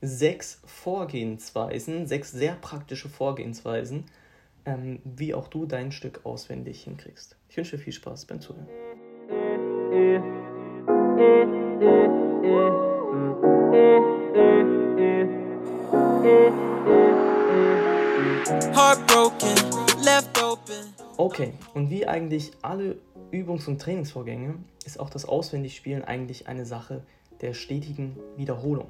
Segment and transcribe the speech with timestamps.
[0.00, 4.04] sechs Vorgehensweisen, sechs sehr praktische Vorgehensweisen,
[4.64, 7.36] ähm, wie auch du dein Stück auswendig hinkriegst.
[7.48, 8.68] Ich wünsche dir viel Spaß beim Zuhören.
[21.16, 22.96] Okay, und wie eigentlich alle
[23.30, 24.54] Übungs- und Trainingsvorgänge
[24.84, 27.02] ist auch das Auswendigspielen eigentlich eine Sache
[27.40, 28.88] der stetigen Wiederholung.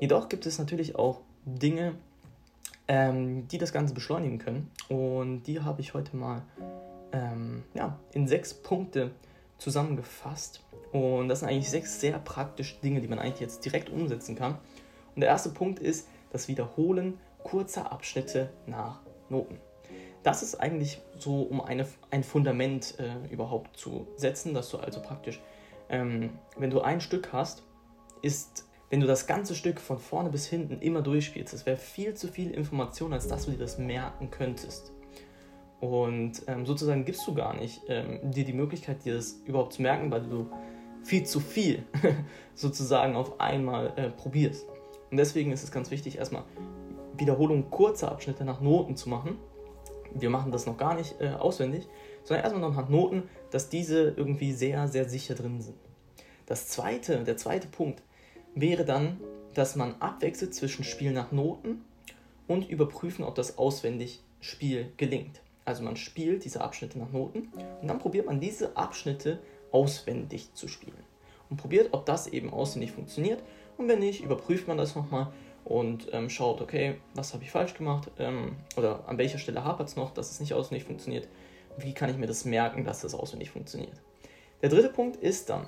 [0.00, 1.94] Jedoch gibt es natürlich auch Dinge,
[2.86, 6.42] ähm, die das Ganze beschleunigen können und die habe ich heute mal
[7.12, 9.10] ähm, ja, in sechs Punkte
[9.58, 14.36] zusammengefasst und das sind eigentlich sechs sehr praktische Dinge, die man eigentlich jetzt direkt umsetzen
[14.36, 14.58] kann.
[15.14, 19.58] Und der erste Punkt ist das Wiederholen kurzer Abschnitte nach Noten.
[20.22, 25.00] Das ist eigentlich so, um eine, ein Fundament äh, überhaupt zu setzen, dass du also
[25.00, 25.40] praktisch,
[25.88, 27.62] ähm, wenn du ein Stück hast,
[28.22, 32.14] ist, wenn du das ganze Stück von vorne bis hinten immer durchspielst, das wäre viel
[32.14, 34.92] zu viel Information, als dass du dir das merken könntest.
[35.80, 39.82] Und ähm, sozusagen gibst du gar nicht ähm, dir die Möglichkeit, dir das überhaupt zu
[39.82, 40.50] merken, weil du
[41.04, 41.84] viel zu viel
[42.54, 44.66] sozusagen auf einmal äh, probierst.
[45.10, 46.44] Und deswegen ist es ganz wichtig, erstmal
[47.16, 49.38] Wiederholungen kurzer Abschnitte nach Noten zu machen.
[50.14, 51.86] Wir machen das noch gar nicht äh, auswendig,
[52.24, 55.76] sondern erstmal noch nach Noten, dass diese irgendwie sehr, sehr sicher drin sind.
[56.46, 58.02] Das zweite, der zweite Punkt
[58.60, 59.20] wäre dann,
[59.54, 61.84] dass man abwechselt zwischen Spiel nach Noten
[62.46, 65.40] und überprüfen, ob das auswendig Spiel gelingt.
[65.64, 67.48] Also man spielt diese Abschnitte nach Noten
[67.80, 69.40] und dann probiert man diese Abschnitte
[69.70, 70.96] auswendig zu spielen.
[71.50, 73.42] Und probiert, ob das eben auswendig funktioniert.
[73.76, 75.32] Und wenn nicht, überprüft man das nochmal
[75.64, 79.88] und ähm, schaut, okay, was habe ich falsch gemacht ähm, oder an welcher Stelle hapert
[79.88, 81.28] es noch, dass es nicht auswendig funktioniert.
[81.76, 84.00] Wie kann ich mir das merken, dass das auswendig funktioniert?
[84.62, 85.66] Der dritte Punkt ist dann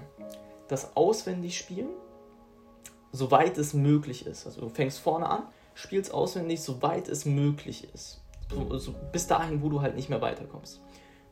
[0.69, 1.89] das Auswendigspielen,
[3.13, 4.47] soweit es möglich ist.
[4.47, 5.43] Also du fängst vorne an,
[5.75, 8.21] spielst auswendig, soweit es möglich ist.
[8.51, 10.81] So, bis dahin, wo du halt nicht mehr weiterkommst.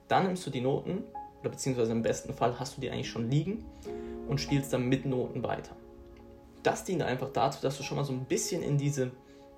[0.07, 1.05] Dann nimmst du die Noten,
[1.41, 3.65] oder beziehungsweise im besten Fall hast du die eigentlich schon liegen
[4.29, 5.75] und spielst dann mit Noten weiter.
[6.63, 9.07] Das dient einfach dazu, dass du schon mal so ein bisschen in diese,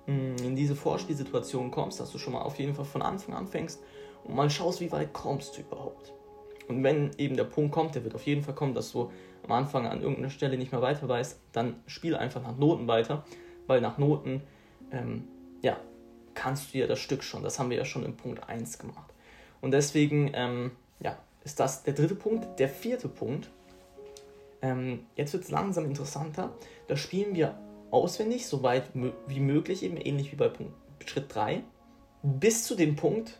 [0.07, 3.47] mm, in diese Vorspielsituation kommst, dass du schon mal auf jeden Fall von Anfang an
[3.47, 3.81] fängst
[4.23, 6.13] und mal schaust, wie weit kommst du überhaupt.
[6.67, 9.11] Und wenn eben der Punkt kommt, der wird auf jeden Fall kommen, dass du
[9.43, 13.25] am Anfang an irgendeiner Stelle nicht mehr weiter weißt, dann spiel einfach nach Noten weiter,
[13.67, 14.41] weil nach Noten,
[14.91, 15.27] ähm,
[15.61, 15.77] ja,
[16.33, 17.43] kannst du ja das Stück schon.
[17.43, 19.11] Das haben wir ja schon im Punkt 1 gemacht.
[19.59, 22.59] Und deswegen, ähm, ja, ist das der dritte Punkt.
[22.59, 23.49] Der vierte Punkt,
[24.61, 26.51] ähm, jetzt wird es langsam interessanter.
[26.87, 27.57] Da spielen wir
[27.89, 28.89] auswendig, so weit
[29.27, 30.73] wie möglich, eben ähnlich wie bei Punkt,
[31.05, 31.63] Schritt 3,
[32.23, 33.39] bis zu dem Punkt,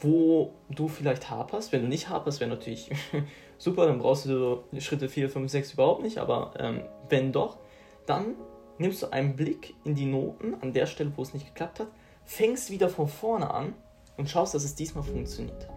[0.00, 1.72] wo du vielleicht haperst.
[1.72, 2.90] Wenn du nicht haperst, wäre natürlich
[3.58, 7.58] super, dann brauchst du Schritte 4, 5, 6 überhaupt nicht, aber ähm, wenn doch,
[8.06, 8.34] dann
[8.78, 11.88] nimmst du einen Blick in die Noten an der Stelle, wo es nicht geklappt hat,
[12.24, 13.74] fängst wieder von vorne an
[14.16, 15.68] und schaust, dass es diesmal funktioniert.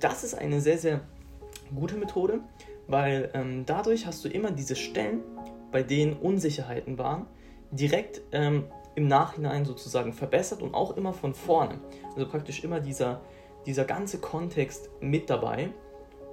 [0.00, 1.00] Das ist eine sehr, sehr
[1.74, 2.40] gute Methode,
[2.86, 5.20] weil ähm, dadurch hast du immer diese Stellen,
[5.70, 7.26] bei denen Unsicherheiten waren,
[7.70, 8.64] direkt ähm,
[8.94, 11.80] im Nachhinein sozusagen verbessert und auch immer von vorne.
[12.14, 13.20] Also praktisch immer dieser,
[13.66, 15.70] dieser ganze Kontext mit dabei.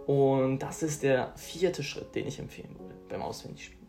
[0.08, 3.80] Und das ist der vierte Schritt, den ich empfehlen würde beim Auswendigspielen.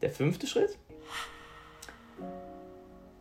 [0.00, 0.78] Der fünfte Schritt,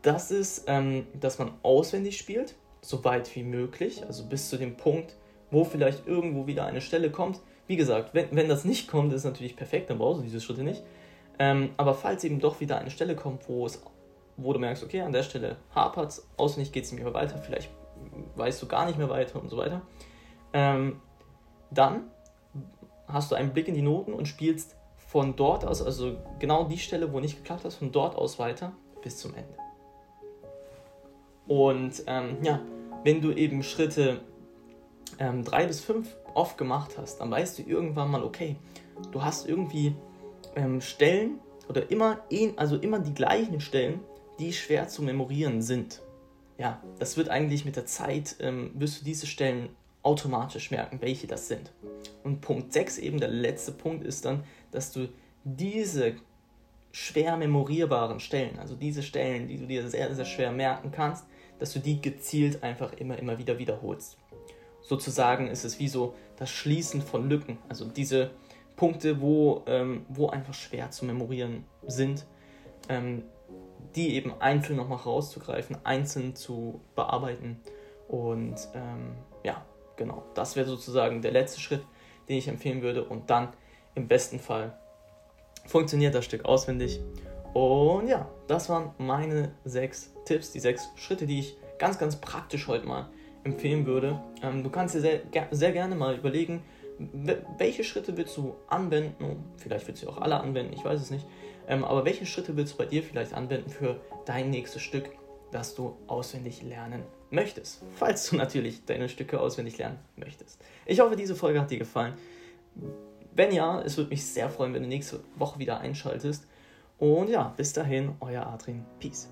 [0.02, 4.76] das ist, ähm, dass man auswendig spielt, so weit wie möglich, also bis zu dem
[4.76, 5.16] Punkt,
[5.54, 7.40] wo vielleicht irgendwo wieder eine Stelle kommt.
[7.68, 10.64] Wie gesagt, wenn, wenn das nicht kommt, ist natürlich perfekt, dann brauchst du diese Schritte
[10.64, 10.84] nicht.
[11.40, 13.82] Ähm, aber falls eben doch wieder eine Stelle kommt, wo, es,
[14.36, 17.38] wo du merkst, okay, an der Stelle hapert es, auswendig geht es nicht mehr weiter,
[17.38, 17.70] vielleicht
[18.36, 19.82] weißt du gar nicht mehr weiter und so weiter,
[20.52, 21.00] ähm,
[21.72, 22.12] dann
[23.08, 26.80] hast du einen Blick in die Noten und spielst von dort aus, also genau die
[26.80, 28.74] Stelle, wo nicht geklappt hat, von dort aus weiter
[29.04, 29.56] bis zum Ende.
[31.48, 32.60] Und ähm, ja,
[33.04, 34.22] wenn du eben Schritte
[35.20, 38.56] ähm, drei bis fünf oft gemacht hast, dann weißt du irgendwann mal, okay,
[39.12, 39.96] du hast irgendwie
[40.56, 41.40] ähm, Stellen
[41.70, 42.22] oder immer,
[42.56, 44.00] also immer die gleichen Stellen,
[44.40, 46.02] die schwer zu memorieren sind.
[46.58, 49.70] Ja, das wird eigentlich mit der Zeit, ähm, wirst du diese Stellen
[50.04, 51.72] automatisch merken, welche das sind.
[52.24, 55.08] Und Punkt 6, eben der letzte Punkt, ist dann, dass du
[55.44, 56.16] diese
[56.92, 61.26] schwer memorierbaren Stellen, also diese Stellen, die du dir sehr, sehr schwer merken kannst,
[61.60, 64.18] dass du die gezielt einfach immer, immer wieder wiederholst.
[64.84, 68.32] Sozusagen ist es wie so das Schließen von Lücken, also diese
[68.76, 72.26] Punkte, wo, ähm, wo einfach schwer zu memorieren sind,
[72.90, 73.24] ähm,
[73.96, 77.62] die eben einzeln nochmal rauszugreifen, einzeln zu bearbeiten.
[78.08, 79.64] Und ähm, ja,
[79.96, 81.84] genau, das wäre sozusagen der letzte Schritt,
[82.28, 83.04] den ich empfehlen würde.
[83.04, 83.50] Und dann
[83.96, 84.78] im besten Fall
[85.66, 87.00] funktioniert das Stück auswendig.
[87.54, 92.68] Und ja, das waren meine sechs Tipps, die sechs Schritte, die ich ganz, ganz praktisch
[92.68, 93.10] heute mal
[93.44, 94.22] empfehlen würde.
[94.42, 96.64] Ähm, du kannst dir sehr, sehr gerne mal überlegen,
[97.58, 99.44] welche Schritte willst du anwenden?
[99.58, 101.26] Vielleicht willst du auch alle anwenden, ich weiß es nicht.
[101.68, 105.10] Ähm, aber welche Schritte willst du bei dir vielleicht anwenden für dein nächstes Stück,
[105.52, 107.84] das du auswendig lernen möchtest?
[107.96, 110.62] Falls du natürlich deine Stücke auswendig lernen möchtest.
[110.86, 112.14] Ich hoffe, diese Folge hat dir gefallen.
[113.36, 116.48] Wenn ja, es würde mich sehr freuen, wenn du nächste Woche wieder einschaltest.
[117.00, 118.86] Und ja, bis dahin, euer Adrian.
[119.00, 119.30] Peace.